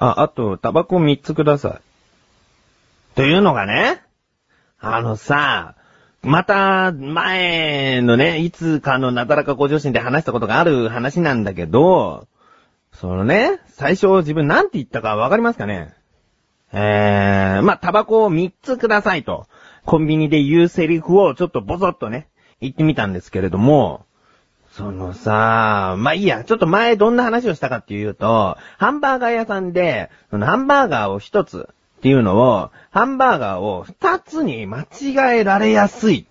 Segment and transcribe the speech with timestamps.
[0.00, 3.14] あ、あと、タバコ3つください。
[3.14, 4.02] というのがね、
[4.80, 5.74] あのさ、
[6.22, 12.26] また、前のね、いつかのなだらかご女子で話したことがある話なんだけど、
[12.92, 15.94] そのね、最初自分なんて言ったかわかりますかね？
[16.72, 19.48] えー、まあ、タバコを3つくださいと、
[19.84, 22.28] コンビニで言うセリフをちょっとボソッとね、
[22.60, 24.06] 言ってみたんですけれども、
[24.72, 36.26] そのさ、まあ、いいや、ちょっと前どんな話をしたかっていうと、ハンバーガー屋さんで、そのハンバーガーを1つっていうのを、ハンバーガーを2つに間違えられやすい。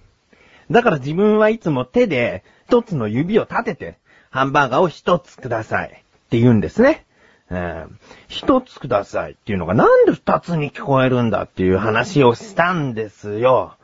[0.71, 3.97] だから自分はいつも手で1つの指を立てて、
[4.29, 5.91] ハンバーガーを1つくださいっ
[6.29, 7.05] て言うんですね。
[7.51, 7.93] えー、
[8.27, 13.75] 一つくださいっていうのがなんで二つに聞こえるんだっていう話をしたんですよ。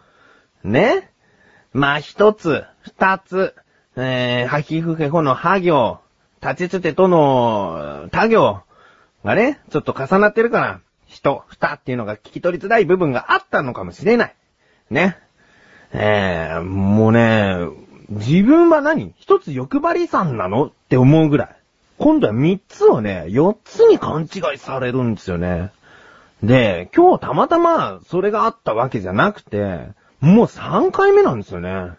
[0.64, 1.12] ね
[1.74, 3.56] まあ一つ、二つ、
[3.98, 6.00] えー、はきふけほのは行、
[6.42, 8.62] 立ちつてとの他行
[9.24, 14.36] がね、ちょっと重なってるから、人、二っていうのが聞き取りづらい部分があったのかもしれない。
[14.90, 15.18] ね。
[15.94, 17.56] えー、もうね、
[18.10, 19.14] 自分は何？
[19.18, 21.56] 一つ欲張りさんなのって思うぐらい。
[21.98, 25.72] 今度は3つをね、4つに勘違いされるんですよね。
[26.44, 29.88] で、今日たまたまそれがあったわけじゃなくて、
[30.20, 31.92] もう3回目なんですよね。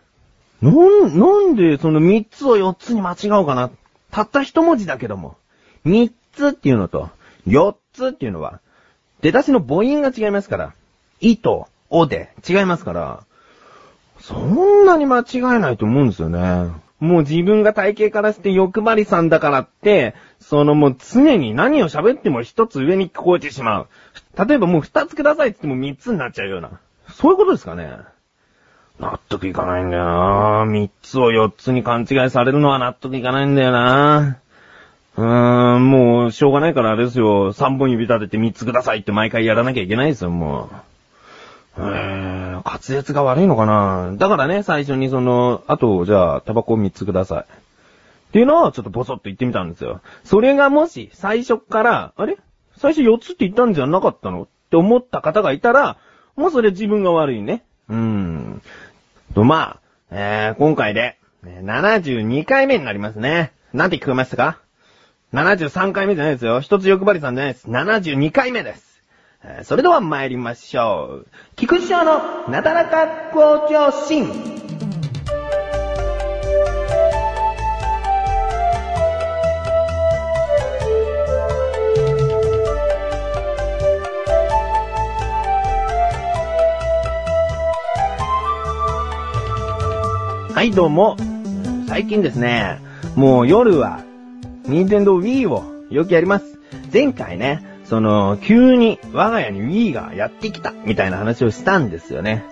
[0.62, 3.71] なん、なんでその3つを4つに間違うかな？
[4.11, 5.37] たった一文字だけども。
[5.85, 7.11] 3つっていうのと、
[7.47, 8.61] 4つっていうのは、
[9.21, 10.75] 出だしの母音が違いますから。
[11.21, 13.25] いと、おで違いますから、
[14.21, 16.71] そんなに間違えないと思うんですよね。
[16.99, 23.89] もう自分が体型からして欲張りさんだからって、そのもう常に何を喋っても一つ上に聞こえてしまう。
[24.47, 26.81] 例えばもう二つくださいって言っても三つになっちゃうような。
[27.11, 27.99] そういうことですかね。
[29.00, 34.38] 納得いかないんだよな三つを四つに勘違いされるのは納得いかないんだよな
[35.16, 37.54] うーん、もう、しょうがないからあれですよ。
[37.54, 40.69] 三本指立てて三つくださいって毎回やらなきゃいけないですよ、もう。
[41.78, 47.44] えー滑舌が悪いのかなだからね、最初にその、あと、じゃあ、タバコ3つください。
[47.44, 50.00] っていうのをちょっとボソッと言ってみたんですよ。
[50.25, 52.38] それがもし、最初から、あれ？
[52.76, 54.42] 最初4つって言ったんじゃなかったの？
[54.42, 55.97] って思った方がいたら、
[56.34, 57.62] もうそれ自分が悪いね。
[57.88, 58.62] うーん。
[59.36, 59.80] と、まあ、
[60.10, 63.52] えー、今回で、72回目になりますね。
[63.74, 64.62] なんて聞こえましたか
[65.34, 66.62] ?73 回目じゃないですよ。
[66.62, 67.69] 一つ欲張りさんじゃないです。
[67.69, 69.02] 72回目です。
[69.44, 71.26] えそれでは参りましょう。
[71.54, 74.66] 菊池賞のなだらか校長心。
[90.56, 91.19] はい、どうも。
[91.87, 92.81] 最近ですね、
[93.15, 94.00] もう夜は、
[94.65, 96.59] 任天堂 Wii をよくやります。
[96.91, 102.43] 前回ね、その、急に我が家に Wii がやってきた、みたいな話をしたんですよね。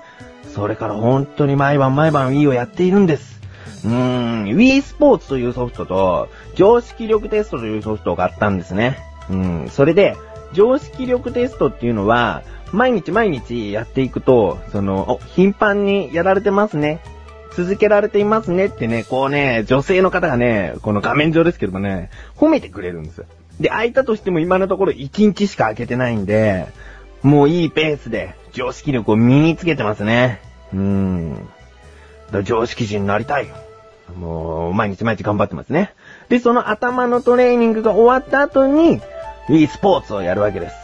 [0.55, 3.41] それから本当に毎晩毎晩 Wii をやっているんです。
[3.87, 8.99] うーん、Wii スポーツというソフトと、常識力テストというソフトがあったんですね。
[9.31, 10.15] うん、それで、
[10.53, 17.01] 常識力テストっていうのは、毎日毎日やっていくと、その、お、頻繁にやられてますね。
[17.57, 23.27] 続けられていますねってね、こうね、女性の方がね、この画面上ですけどもね、褒めてくれるんですよ。
[23.61, 26.67] で、開いたとしても今のところ1日しか開けてないんで、
[27.23, 30.41] もういいペースで常識力を身につけてますね。
[30.73, 31.49] うーん。
[32.43, 33.47] 常識人になりたい。
[34.17, 35.95] もう、毎日毎日頑張ってますね。
[36.29, 39.01] で、その頭のトレーニングが終わった後に、
[39.49, 40.77] e スポーツをやるわけです。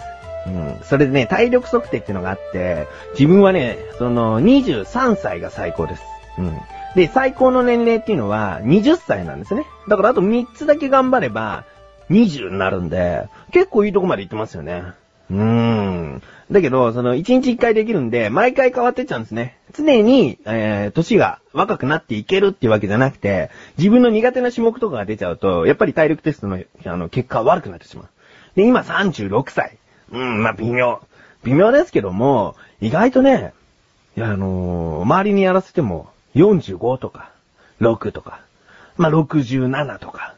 [0.46, 0.78] うん。
[0.82, 6.02] それでね、体力測定っていうのがあって、自分はね、その、23歳が最高です。
[6.38, 6.58] うん。
[6.94, 9.64] で、最高の年齢っていうのは20歳なんですね。
[9.88, 11.64] だからあと3つだけ頑張れば、
[12.10, 14.82] 20になるんで、結構いいとこまで行ってますよね。
[15.30, 16.22] うーん。
[16.50, 19.56] だけど、その、1日1回できるんで、毎回変わってっちゃうんですね。
[19.72, 28.08] 常に、えー、年が若くなっていけるっていうわけじゃなくて、自分の苦手な種目とかが出ちゃうと、やっぱり体力テストの、あの、結果は悪くなってしまう。
[28.56, 29.78] で、今36歳。
[30.10, 31.00] うん、まあ、微妙。
[31.44, 33.52] 微妙ですけども、意外とね、
[34.16, 37.30] いや、あのー、周りにやらせても、45とか、
[37.80, 38.40] 6とか、
[38.96, 40.34] まあ、67とか、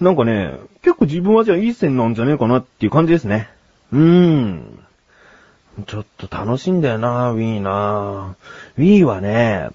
[0.00, 3.48] なんかね、結構自分はじゃあいい線なんじゃねえかなっていう感じですね。
[3.92, 4.78] うーん。
[5.86, 8.36] ちょっと楽しいんだよな、Wii な。
[8.78, 9.70] Wii はね、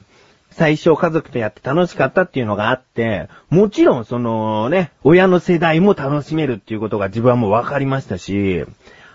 [0.52, 8.66] 最初家族とやって楽しかったっていうのがあって、もちろんそのね、親の世代も楽しめるっていうことが自分はもう分かりましたし、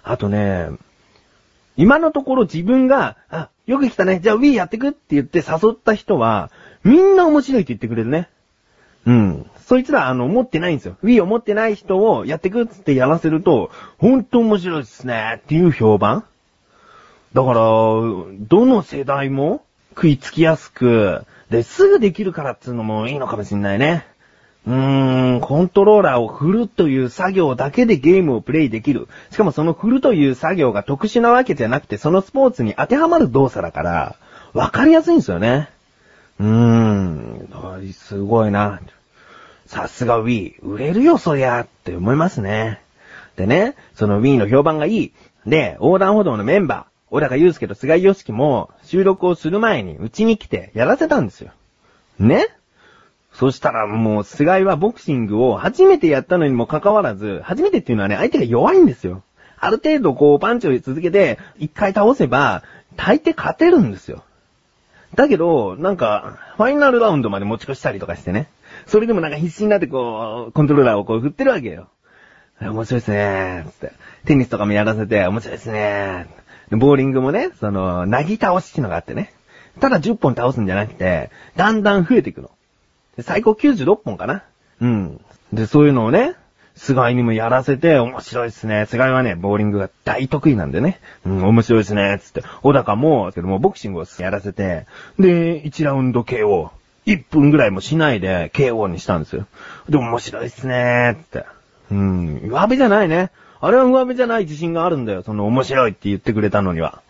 [0.03, 0.69] あとね、
[1.77, 6.51] 今のところ自分が、あ、よく来たね、じゃあ Wii やってくって言って誘った人は、
[6.83, 8.29] みんな面白いって言ってくれるね。
[9.07, 9.51] うん。
[9.67, 10.97] そいつら、あの、持ってないんですよ。
[11.03, 16.25] Wii を持ってない人をやってくっつってやらせると、ほんと面白いっすねっていう評判
[17.33, 24.07] だから、どの世代も食いつきやすく、で、すぐできるからっつうのもいいのかもしんないね。
[24.67, 29.09] うーん、コントローラーを振るという作業だけでゲームをプレイできる。
[29.31, 34.17] しかもその振るという作業が特殊なわけじゃなくて、そのスポーツに当てはまる動作だから、
[34.55, 35.69] わかりやすいんですよね。
[36.41, 38.81] うーん、すごいな。
[39.67, 42.81] さすが Wii、売れるよそりゃって思いますね。
[43.37, 45.13] でね、その Wii の評判がいい。
[45.47, 51.51] で、横断歩道のメンバー、小高祐介と菅井良樹も収録をする前にうちに来てやらせたんですよ。
[52.19, 52.49] ね？
[53.35, 59.23] そしたらもう菅井はボクシングを初めてやったのにもかかわらず、初めてっていうのはね、相手が弱いんですよ。
[59.59, 62.63] ある程度こうパンチを続けて一回倒せば、
[62.97, 64.23] 大抵勝てるんですよ。
[65.17, 68.49] だけど、なんか、ファイナルラウンドまで持ち越したりとかしてね。
[68.87, 71.89] それでもなんか必死になってこう、コントローラーをこう振ってるわけよ。
[72.61, 73.93] 面白いですねー、つって。
[74.27, 76.77] テニスとかもやらせて、面白いですねー。
[76.77, 79.33] ボーリングもね、その、なぎ倒しっていうのがあってね。
[79.81, 82.51] ただ10本倒すんじゃなくて、だんだん増えていくの。
[83.21, 84.43] 最高96本かな。
[84.81, 85.21] うん。
[85.53, 86.35] で、そういうのをね、
[86.77, 88.87] 菅井にもやらせて、面白いっすね。
[88.87, 90.99] 菅井はね、ボーリングが大得意なんでね。
[91.25, 92.21] うん、面白いっすね。
[92.23, 92.43] つって。
[92.63, 94.87] 小高も、けども、ボクシングをやらせて、
[95.19, 96.71] で、1ラウンド KO。
[97.07, 99.47] 1分ぐらいもしないで KO にしたんですよ。
[99.89, 101.19] で、面白いっすね。
[101.21, 101.47] つって。
[101.91, 103.31] うん、上辺じゃないね。
[103.61, 105.23] あれは上辺じゃない自信があるんだよ。
[105.23, 107.03] その面白いって言ってくれたのには。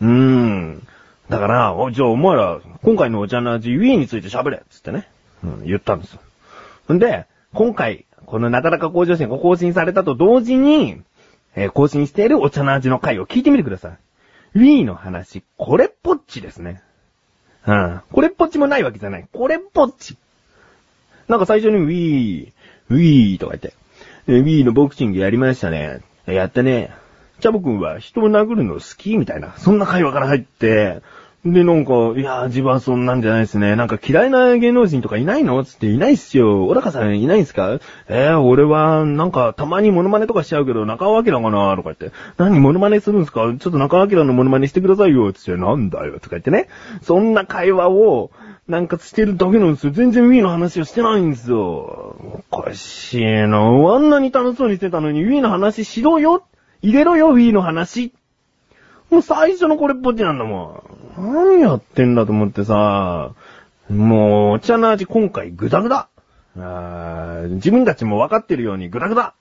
[0.00, 0.86] うーん。
[1.28, 5.08] だから、お、じゃあお前ら、今回のお茶の味、Wii について喋れつってね。
[5.44, 6.94] うん、言ったんですよ。
[6.94, 11.02] んで、今回、このなだらか向上心が更新されたと同時に、
[11.54, 13.96] えー更新しているお茶の味の回を聞いてみてくださ
[14.54, 14.58] い。
[14.58, 16.82] Wii の話、これっぽっちですね。
[17.66, 18.00] うん。
[18.10, 19.28] これっぽっちもないわけじゃない。
[19.32, 20.16] これっぽっち。
[21.28, 22.52] なんか最初に Wii、
[22.90, 23.74] Wii とか言って、
[24.28, 26.00] え Wii のボクシングやりましたね。
[26.26, 26.90] やったね。
[27.40, 29.54] チャボくんは人を殴るの好きみたいな。
[29.58, 31.02] そんな会話から入って、
[31.44, 33.74] で、なんか、いやー、自分はそんなんじゃないですね。
[33.74, 35.64] なんか嫌いな芸能人とかいないの？
[35.64, 36.68] つって、いないっすよ。
[36.68, 37.80] 小高さんいないんすか？
[38.08, 41.74] えー、俺は、なんか、たまにモノマネとかしちゃうけど、中尾明かな？
[41.74, 42.12] とか言って。
[42.36, 43.40] 何モノマネするんすか？
[43.58, 45.32] ちょっと中尾明のモノマネしてくださいよ。
[45.32, 46.20] つって、なんだよ？
[46.20, 46.68] とか言ってね。
[47.02, 48.30] そんな会話を、
[48.68, 49.92] なんかしてるだけなんですよ。
[49.92, 52.44] 全然 Wii の話をしてないんですよ。
[52.52, 53.58] おかしいな。
[53.58, 56.44] あんなに楽しそうにしてたのに Wii の話しろよ
[56.82, 58.12] 入れろよ、Wii の話。
[59.12, 60.82] もう最初のこれっぽっちなんだも
[61.18, 61.22] ん。
[61.34, 63.34] 何やってんだと思ってさ、
[63.90, 66.08] もう、お茶の味今回グダグダ。
[66.54, 69.34] 自分たちも分かってるようにグダグダ。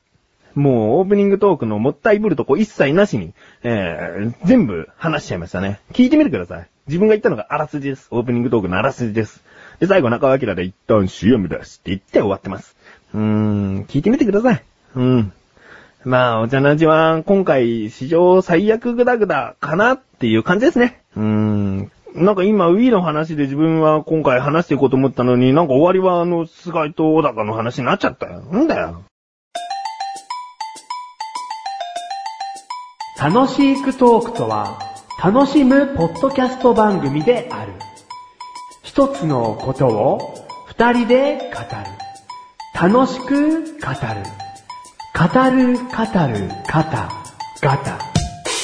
[0.55, 3.33] もうオープニングトークのもったいぶるとこ一切なしに、
[3.63, 5.79] えー、全部話しちゃいましたね。
[5.93, 6.67] 聞いてみてください。
[6.87, 8.09] 自分が言ったのがあらすじです。
[8.11, 9.41] オープニングトークのあらすじです。
[9.79, 12.75] で、最後中尾明で一旦 CM ですって言って終わってます。
[13.13, 14.63] うーん、聞いてみてください。
[14.95, 15.33] うん。
[16.03, 21.03] まあ、お茶の味は、今回、史上最悪グダグダかなっていう感じですね。
[21.15, 21.91] うーん。
[22.15, 28.41] なんか今、Wii の話で自分は今回話していこうと思ったのに、なんか終わりはあの、菅井と小高の話になっちゃったよ。
[28.41, 29.03] なんだよ。
[33.19, 34.79] 楽しいクトークとは、
[35.23, 37.73] 楽しむポッドキャスト番組である。
[38.81, 40.33] 一つのことを
[40.65, 42.97] 二人で語る。
[42.97, 44.40] 楽しく語る。
[45.21, 47.09] 語る、語る、方、
[47.61, 47.99] ガタ。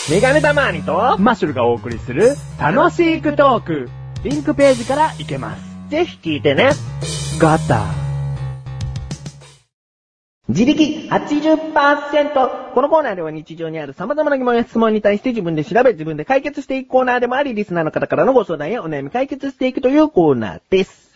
[0.09, 3.89] メガネたまーにと、マッシュルがお送りする楽しいクトーク。
[4.23, 5.61] リンクページから行けます。
[5.91, 6.71] ぜひ聞いてね。
[7.37, 7.85] ガタ。
[10.49, 12.73] 自力 80%!
[12.73, 21.06] このコーナーでは日常にある様々な疑問や質問に対して自分で調べ、自分で解決していくコーナーでもあり、リスナーの方からのご相談やお悩み解決していくというコーナーです。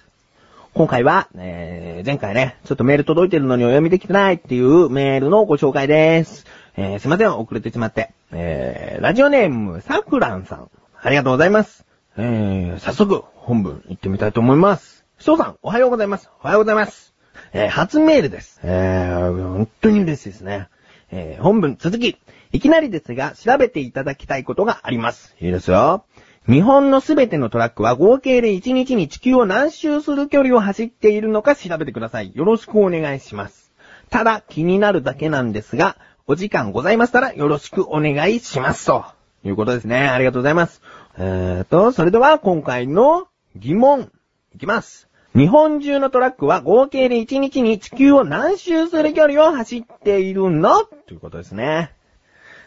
[0.73, 6.45] 今回は、えー、前回ね、ちょっとメール届いてるのにお読みできてないっていうメールのご紹介です。
[6.77, 8.13] えー、すいません、遅れてしまって。
[8.31, 10.69] えー、ラジオネーム、サフランさん。
[11.01, 11.85] ありがとうございます。
[12.15, 15.03] えー、早速、本文行ってみたいと思います。
[15.19, 16.29] 翔さん、おはようございます。
[16.41, 17.13] おはようございます。
[17.51, 18.61] えー、初メールです。
[18.63, 20.69] えー、本当に嬉しいですね。
[21.11, 22.17] えー、本文続き。
[22.53, 25.35] いきなりですが、調べていただきたいことがあります。
[25.41, 26.05] いいですよ。
[26.47, 32.31] 日本のすべてのトラックは合計で1日に地球を何周する距離を走っているのか調べてください。
[32.33, 33.71] よろしくお願いします。
[34.09, 38.87] ただ、気になるだけなんですが、お時間ございましたらよろしくお願いします。
[38.87, 39.05] と
[39.43, 40.07] いうことですね。
[40.07, 40.81] ありがとうございます。
[41.17, 44.11] えーと、それでは今回の疑問、
[44.55, 45.09] いきます。
[45.35, 50.85] 日本中のトラックは合計で1日に地球を何周する距離を走っているの？
[51.07, 51.93] ということですね。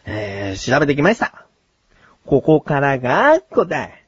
[0.06, 1.43] えー、調べてきました。
[2.26, 4.04] ここからが答え。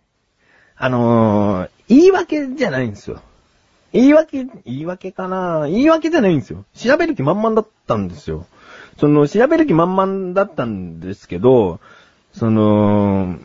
[0.77, 3.21] あのー、言い訳じゃないんですよ。
[3.93, 6.65] 言い訳、言い訳かな言い訳じゃないんですよ。
[6.75, 8.47] 調べる気満々だったんですよ。
[8.99, 11.81] その、調べる気満々だったんですけど、
[12.33, 13.39] その、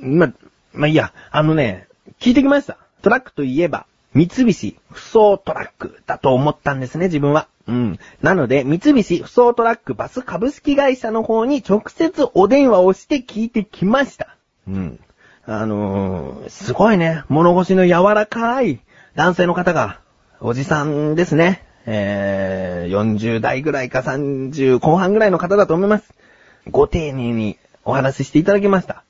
[0.00, 0.32] ま、
[0.72, 1.86] ま、いいや、あのね、
[2.18, 2.76] 聞いてきました。
[3.02, 5.12] トラックといえば、三菱不走
[5.44, 7.48] トラックだと思ったんですね、自分は。
[7.70, 7.98] うん。
[8.20, 14.36] なので、三菱不走トラックバス株式会社の方に直接お電話をして聞いてきました。
[14.66, 15.00] うん。
[15.46, 18.80] あのー、すごいね、物腰の柔らかい
[19.14, 20.00] 男性の方が、
[20.40, 21.64] おじさんですね。
[21.86, 26.12] えー、40代ぐらいか30後半ぐらいの方だと思います。
[26.70, 29.04] ご丁寧にお話ししていただきました。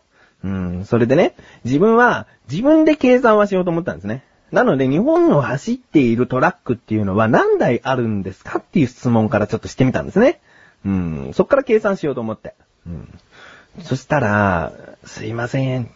[0.44, 4.24] うん、それでね、自分は自分で計算はしようと思ったんですね。
[4.52, 10.40] なので、日本の走っているトラックっていうのは何台あるんですかっていう質問からちょっとしてみたんですね。
[10.84, 12.54] うん、そっから計算しようと思って。
[12.86, 13.18] うん。
[13.82, 14.72] そしたら、
[15.04, 15.90] すいません。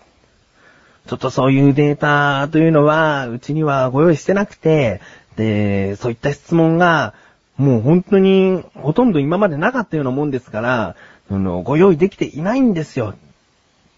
[1.07, 5.01] ちょっとそういうデータというのは、うちにはご用意してなくて、
[5.37, 7.15] で、そういった質問が、
[7.57, 10.97] もう本当に、ほとんど今までなかったようなもんですから、
[11.31, 13.11] あの、ご用意できていないんですよ。
[13.11, 13.17] っ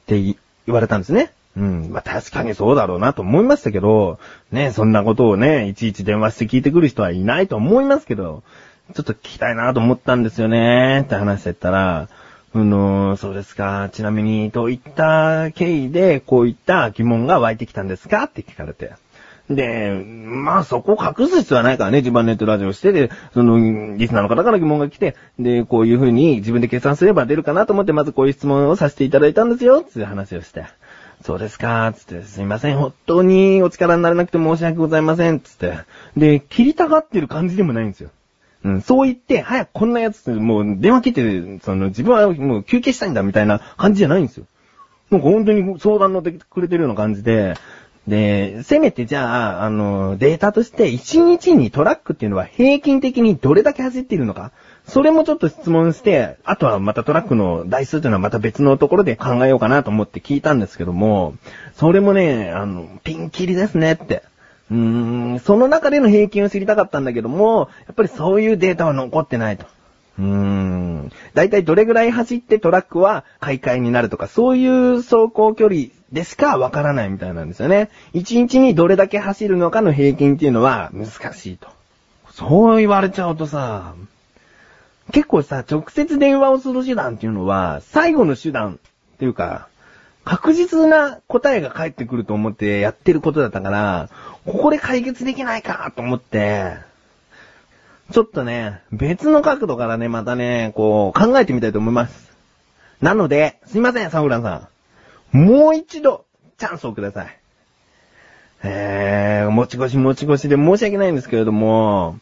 [0.07, 0.37] て言
[0.67, 1.33] われたんですね。
[1.57, 1.91] うん。
[1.91, 4.19] まあ、確かにそうだろうなと思いましたけど、
[4.53, 8.43] ね、そんなことをね、いちいち電話して聞いてくる人はいないと思いますけど、
[8.95, 12.09] ちょっと聞きたいなと思ったんですよね、って話してたら、
[12.55, 13.91] あの、そうですか。
[13.93, 18.25] ちなみに、どういった経緯で、こういった疑問が湧いてきたんですか？
[18.25, 18.93] って聞かれて。
[19.51, 30.65] で、まあそこを隠す必要はないからね、自分ネットラジオしてで、その、リスナーの方から疑問が来て、で、こういう風に自分で計算すれば出るかなと思って、まずこういう質問をさせていただいたんですよ、っていう話をして。
[31.23, 35.79] そうですか、つって、すいません、本当にお力になれなくて申し訳ございません、つって。
[36.17, 38.11] で、切りたがってる感じでもないんですよ。
[38.65, 44.47] うん、そう言って、早くこんなやつ、もう電話切って、その、自分はもう休憩したいんだみたいな感じじゃないんですよ。
[45.11, 47.55] なんか本当に相談乗ってくれてるような感じで、
[48.07, 54.53] で、せめてじゃあ、あの、データとして1日にトラックっていうのは平均的にどれだけ走っているのか。
[54.87, 61.35] それもちょっと質問して、あとはまたトラックの台数というのはまた別のところで考えようかなと思って聞いたんですけども、
[61.75, 64.23] それもね、あの、ピンキリですねって。
[64.71, 69.67] うーん、その中での平均を知りたかったんだけども、やっぱりそういうデータは残ってないと。
[70.19, 71.13] うーん。
[71.35, 77.91] だいたいどれぐらい走ってトラックは買い替えになるとか、そういう走行距離でしかわからないみたいなんですよね。
[78.15, 81.69] 1日にどれだけ走るのかの平均っていうのは難しいと。
[82.31, 83.95] そう言われちゃうとさ、
[85.13, 88.79] 結構さ、直接電話をする手段っていうのは、最後の手段
[89.15, 89.69] っていうか、
[90.25, 94.11] 確実な答えが返ってくると思ってやってることだったから、
[94.45, 96.73] ここで解決できないかと思って、
[98.13, 102.33] ちょっとね、別の角度からね、またね、こう、考えてみたいと思います。
[103.01, 104.69] なので、すいません、サウランさん。
[105.37, 106.25] もう一度、
[106.59, 107.38] チャンスをください。
[108.62, 112.19] えー、持ち越し持ち越しで申し訳ないんですけれども、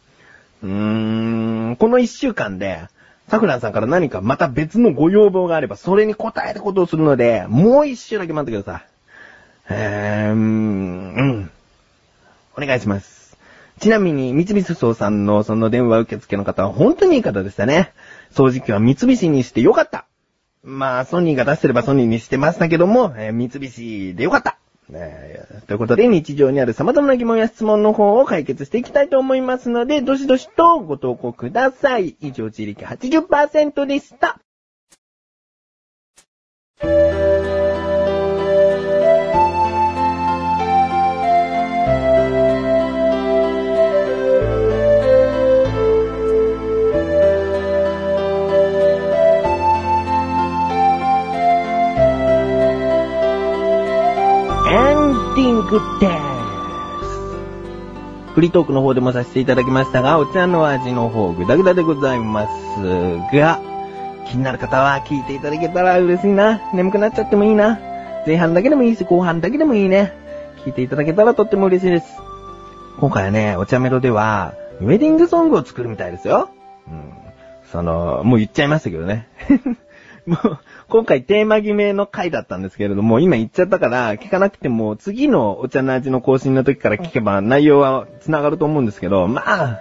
[0.61, 0.69] うー
[1.71, 2.87] ん、この一週間で、
[3.29, 8.85] サクランさんから何かまた別のご要望があれば、それに応えることをするので、もう一週だけ待ってください。
[9.69, 11.51] えー、うん、
[12.57, 13.37] お願いします。
[13.79, 17.93] ちなみに、三菱総さんのその電話受付の方は本当にいい方でしたね。
[18.31, 20.05] 掃除機は三菱にしてよかった。
[20.65, 24.57] まあ、ソニーが出してればソニーにしてましたけども、えー、三菱でよかった。
[24.91, 32.15] えー、ということで、日常にある様々な疑問や質問の方を解決していきたいと思いますので、どしどしとご投稿ください。
[32.19, 34.39] 以上、自力80%でした。
[55.35, 56.13] ティングです。
[58.33, 63.59] フリートークの方でもさせていただきましたが、お茶の味の方、ぐだぐだでございますが、
[64.29, 66.61] 気になる方は聞いていただけたら嬉しいな。
[66.73, 67.77] 眠くなっちゃってもいいな。
[68.25, 70.13] 前半だけでもいいし、後半だけでもいいね。
[70.63, 72.07] 聞いていただけたらとっても嬉しいです。
[73.01, 76.49] 今回はね、お茶メロでは、ウェディングソングを作るみたいですよ。
[76.87, 77.11] うん。
[77.73, 79.27] その、もう言っちゃいましたけどね。
[80.25, 89.79] もう、今回テーマ決めの回だったんですけれども、今言っちゃったから聞かなくても、次のお茶の味の更新の時から聞けば内容は繋がると思うんですけど、まあ、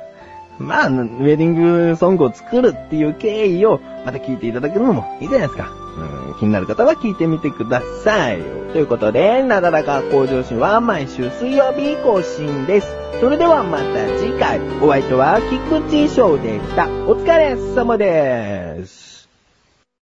[0.59, 5.69] まあ、ウェディングソングを作るっていう経緯をまた聞いていただけるのもいいじゃないですか。
[6.39, 8.39] 気になる方は聞いてみてください。
[8.73, 12.89] ということで、なだらか向上心は毎週水曜日更新です。
[13.21, 13.85] それではまた
[14.19, 16.89] 次回、お相手は菊池翔でした。
[17.07, 19.14] お疲れ様です。